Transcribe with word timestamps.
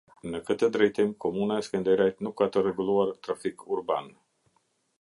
Në 0.33 0.39
këtë 0.45 0.69
drejtim 0.77 1.11
komuna 1.25 1.57
e 1.59 1.65
Skenderajt 1.67 2.25
nuk 2.27 2.35
ka 2.41 2.47
të 2.55 2.63
rregulluar 2.65 3.13
trafik 3.29 3.65
urban. 3.77 4.13